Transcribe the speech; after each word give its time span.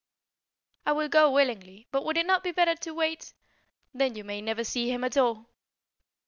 "I 0.83 0.93
will 0.93 1.09
go 1.09 1.29
willingly. 1.29 1.85
But 1.91 2.03
would 2.05 2.17
it 2.17 2.25
not 2.25 2.43
be 2.43 2.51
better 2.51 2.73
to 2.73 2.91
wait" 2.91 3.35
"Then 3.93 4.15
you 4.15 4.23
may 4.23 4.41
never 4.41 4.63
see 4.63 4.89
him 4.91 5.03
at 5.03 5.15
all." 5.15 5.51